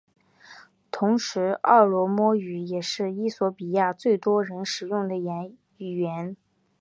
[0.89, 5.15] 同时奥罗莫语也是衣索比亚最多人使用的
[5.77, 6.35] 语言。